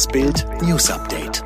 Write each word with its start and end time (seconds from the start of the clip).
Das 0.00 0.08
Bild 0.08 0.46
News 0.62 0.90
Update. 0.90 1.44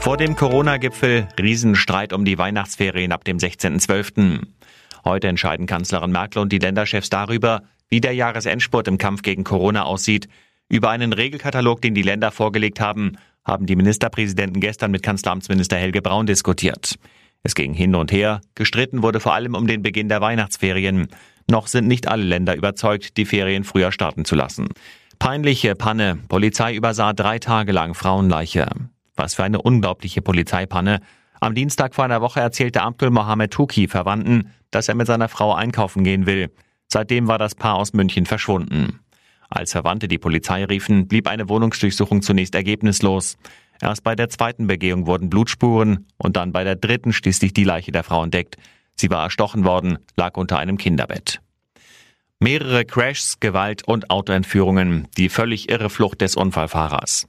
Vor 0.00 0.18
dem 0.18 0.36
Corona-Gipfel 0.36 1.26
Riesenstreit 1.40 2.12
um 2.12 2.26
die 2.26 2.36
Weihnachtsferien 2.36 3.12
ab 3.12 3.24
dem 3.24 3.38
16.12. 3.38 4.42
Heute 5.02 5.28
entscheiden 5.28 5.64
Kanzlerin 5.64 6.12
Merkel 6.12 6.42
und 6.42 6.52
die 6.52 6.58
Länderchefs 6.58 7.08
darüber, 7.08 7.62
wie 7.88 8.02
der 8.02 8.12
Jahresendspurt 8.12 8.88
im 8.88 8.98
Kampf 8.98 9.22
gegen 9.22 9.42
Corona 9.42 9.84
aussieht. 9.84 10.28
Über 10.68 10.90
einen 10.90 11.14
Regelkatalog, 11.14 11.80
den 11.80 11.94
die 11.94 12.02
Länder 12.02 12.30
vorgelegt 12.30 12.78
haben, 12.78 13.16
haben 13.42 13.64
die 13.64 13.76
Ministerpräsidenten 13.76 14.60
gestern 14.60 14.90
mit 14.90 15.02
Kanzleramtsminister 15.02 15.78
Helge 15.78 16.02
Braun 16.02 16.26
diskutiert. 16.26 16.96
Es 17.42 17.54
ging 17.54 17.72
hin 17.72 17.94
und 17.94 18.12
her, 18.12 18.42
gestritten 18.54 19.02
wurde 19.02 19.18
vor 19.18 19.32
allem 19.32 19.54
um 19.54 19.66
den 19.66 19.82
Beginn 19.82 20.10
der 20.10 20.20
Weihnachtsferien. 20.20 21.08
Noch 21.50 21.68
sind 21.68 21.88
nicht 21.88 22.06
alle 22.06 22.24
Länder 22.24 22.54
überzeugt, 22.54 23.16
die 23.16 23.24
Ferien 23.24 23.64
früher 23.64 23.92
starten 23.92 24.26
zu 24.26 24.34
lassen. 24.34 24.68
Peinliche 25.22 25.76
Panne. 25.76 26.18
Polizei 26.26 26.74
übersah 26.74 27.12
drei 27.12 27.38
Tage 27.38 27.70
lang 27.70 27.94
Frauenleiche. 27.94 28.66
Was 29.14 29.36
für 29.36 29.44
eine 29.44 29.62
unglaubliche 29.62 30.20
Polizeipanne. 30.20 30.98
Am 31.40 31.54
Dienstag 31.54 31.94
vor 31.94 32.04
einer 32.04 32.20
Woche 32.20 32.40
erzählte 32.40 32.82
Abdul 32.82 33.10
Mohamed 33.10 33.52
Tuki 33.52 33.86
Verwandten, 33.86 34.50
dass 34.72 34.88
er 34.88 34.96
mit 34.96 35.06
seiner 35.06 35.28
Frau 35.28 35.54
einkaufen 35.54 36.02
gehen 36.02 36.26
will. 36.26 36.50
Seitdem 36.88 37.28
war 37.28 37.38
das 37.38 37.54
Paar 37.54 37.76
aus 37.76 37.92
München 37.92 38.26
verschwunden. 38.26 38.98
Als 39.48 39.70
Verwandte 39.70 40.08
die 40.08 40.18
Polizei 40.18 40.64
riefen, 40.64 41.06
blieb 41.06 41.28
eine 41.28 41.48
Wohnungsdurchsuchung 41.48 42.22
zunächst 42.22 42.56
ergebnislos. 42.56 43.38
Erst 43.80 44.02
bei 44.02 44.16
der 44.16 44.28
zweiten 44.28 44.66
Begehung 44.66 45.06
wurden 45.06 45.30
Blutspuren 45.30 46.08
und 46.16 46.36
dann 46.36 46.50
bei 46.50 46.64
der 46.64 46.74
dritten 46.74 47.12
schließlich 47.12 47.54
die 47.54 47.62
Leiche 47.62 47.92
der 47.92 48.02
Frau 48.02 48.24
entdeckt. 48.24 48.56
Sie 48.96 49.08
war 49.08 49.22
erstochen 49.22 49.64
worden, 49.64 49.98
lag 50.16 50.36
unter 50.36 50.58
einem 50.58 50.78
Kinderbett. 50.78 51.40
Mehrere 52.42 52.84
Crashs, 52.84 53.38
Gewalt 53.38 53.86
und 53.86 54.10
Autoentführungen. 54.10 55.06
Die 55.16 55.28
völlig 55.28 55.68
irre 55.68 55.88
Flucht 55.88 56.22
des 56.22 56.34
Unfallfahrers. 56.34 57.28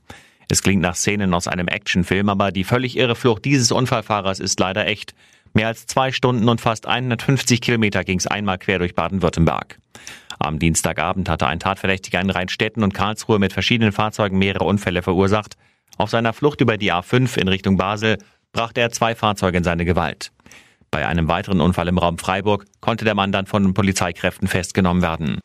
Es 0.50 0.64
klingt 0.64 0.82
nach 0.82 0.96
Szenen 0.96 1.36
aus 1.36 1.48
einem 1.48 1.68
Actionfilm, 1.68 2.30
aber 2.30 2.52
die 2.52 2.64
völlig 2.64 2.98
irre 2.98 3.14
Flucht 3.14 3.46
dieses 3.46 3.72
Unfallfahrers 3.72 4.40
ist 4.40 4.60
leider 4.60 4.88
echt. 4.88 5.14
Mehr 5.54 5.68
als 5.68 5.86
zwei 5.86 6.12
Stunden 6.12 6.50
und 6.50 6.62
fast 6.62 6.88
150 6.88 7.62
Kilometer 7.62 8.04
ging 8.04 8.18
es 8.18 8.26
einmal 8.26 8.58
quer 8.58 8.80
durch 8.80 8.96
Baden-Württemberg. 8.96 9.78
Am 10.40 10.58
Dienstagabend 10.58 11.30
hatte 11.30 11.46
ein 11.46 11.60
Tatverdächtiger 11.60 12.20
in 12.20 12.32
Rheinstetten 12.32 12.82
und 12.82 12.96
Karlsruhe 12.96 13.38
mit 13.38 13.54
verschiedenen 13.54 13.92
Fahrzeugen 13.92 14.40
mehrere 14.40 14.66
Unfälle 14.66 15.04
verursacht. 15.04 15.58
Auf 15.98 16.10
seiner 16.10 16.34
Flucht 16.34 16.60
über 16.60 16.78
die 16.78 16.92
A5 16.92 17.38
in 17.38 17.50
Richtung 17.50 17.78
Basel 17.78 18.18
brachte 18.52 18.82
er 18.82 18.90
zwei 18.90 19.14
Fahrzeuge 19.14 19.60
in 19.60 19.64
seine 19.64 19.86
Gewalt. 19.86 20.32
Bei 20.94 21.08
einem 21.08 21.28
weiteren 21.28 21.60
Unfall 21.60 21.88
im 21.88 21.98
Raum 21.98 22.20
Freiburg 22.20 22.66
konnte 22.80 23.04
der 23.04 23.16
Mann 23.16 23.32
dann 23.32 23.48
von 23.48 23.74
Polizeikräften 23.74 24.48
festgenommen 24.48 25.02
werden. 25.02 25.40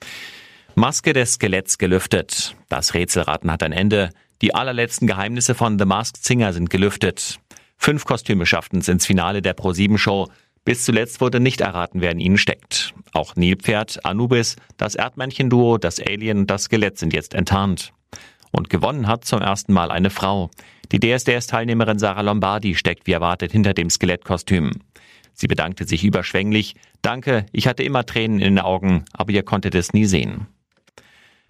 Maske 0.74 1.14
des 1.14 1.32
Skeletts 1.32 1.78
gelüftet. 1.78 2.54
Das 2.68 2.92
Rätselraten 2.92 3.50
hat 3.50 3.62
ein 3.62 3.72
Ende. 3.72 4.10
Die 4.42 4.54
allerletzten 4.54 5.06
Geheimnisse 5.06 5.54
von 5.54 5.78
The 5.78 5.86
Masked 5.86 6.22
Singer 6.22 6.52
sind 6.52 6.68
gelüftet. 6.68 7.40
Fünf 7.78 8.04
Kostüme 8.04 8.44
schafften 8.44 8.80
es 8.80 8.88
ins 8.88 9.06
Finale 9.06 9.40
der 9.40 9.54
Pro-7-Show. 9.54 10.28
Bis 10.66 10.84
zuletzt 10.84 11.22
wurde 11.22 11.40
nicht 11.40 11.62
erraten, 11.62 12.02
wer 12.02 12.10
in 12.10 12.20
ihnen 12.20 12.36
steckt. 12.36 12.92
Auch 13.14 13.34
Nilpferd, 13.34 14.04
Anubis, 14.04 14.56
das 14.76 14.96
Erdmännchen-Duo, 14.96 15.78
das 15.78 15.98
Alien 15.98 16.40
und 16.40 16.50
das 16.50 16.64
Skelett 16.64 16.98
sind 16.98 17.14
jetzt 17.14 17.32
enttarnt. 17.32 17.94
Und 18.50 18.68
gewonnen 18.68 19.06
hat 19.06 19.24
zum 19.24 19.40
ersten 19.40 19.72
Mal 19.72 19.90
eine 19.90 20.10
Frau. 20.10 20.50
Die 20.92 21.00
DSDS-Teilnehmerin 21.00 21.98
Sarah 21.98 22.20
Lombardi 22.20 22.74
steckt 22.74 23.06
wie 23.06 23.12
erwartet 23.12 23.52
hinter 23.52 23.72
dem 23.72 23.88
Skelettkostüm. 23.88 24.72
Sie 25.40 25.46
bedankte 25.46 25.86
sich 25.86 26.02
überschwänglich. 26.02 26.74
Danke, 27.00 27.46
ich 27.52 27.68
hatte 27.68 27.84
immer 27.84 28.04
Tränen 28.04 28.40
in 28.40 28.56
den 28.56 28.64
Augen, 28.64 29.04
aber 29.12 29.30
ihr 29.30 29.44
konntet 29.44 29.76
es 29.76 29.92
nie 29.92 30.04
sehen. 30.04 30.48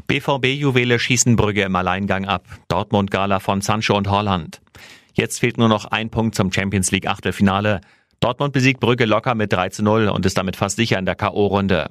BVB-Juwele 0.08 0.98
schießen 0.98 1.36
Brügge 1.36 1.62
im 1.62 1.74
Alleingang 1.74 2.26
ab. 2.26 2.46
Dortmund-Gala 2.68 3.40
von 3.40 3.62
Sancho 3.62 3.96
und 3.96 4.10
Holland. 4.10 4.60
Jetzt 5.14 5.40
fehlt 5.40 5.56
nur 5.56 5.68
noch 5.68 5.86
ein 5.86 6.10
Punkt 6.10 6.34
zum 6.34 6.52
Champions 6.52 6.90
League 6.90 7.06
Achtelfinale. 7.06 7.80
Dortmund 8.20 8.52
besiegt 8.52 8.80
Brügge 8.80 9.06
locker 9.06 9.34
mit 9.34 9.54
3 9.54 9.70
zu 9.70 9.82
0 9.82 10.08
und 10.08 10.26
ist 10.26 10.36
damit 10.36 10.56
fast 10.56 10.76
sicher 10.76 10.98
in 10.98 11.06
der 11.06 11.14
K.O.-Runde. 11.14 11.88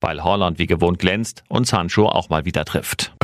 Weil 0.00 0.24
Holland 0.24 0.58
wie 0.58 0.66
gewohnt 0.66 0.98
glänzt 0.98 1.44
und 1.48 1.68
Sancho 1.68 2.08
auch 2.08 2.28
mal 2.28 2.44
wieder 2.44 2.64
trifft. 2.64 3.14